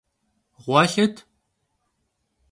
Ğuelhıt! 0.63 1.15